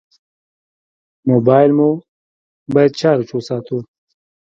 موبایل 1.29 1.71
مو 1.77 1.89
باید 2.73 2.91
چارج 2.99 3.27
وساتو. 3.35 3.77